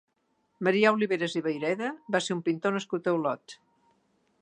[0.67, 3.59] Marià Oliveras i Vayreda va ser un pintor nascut a Olot.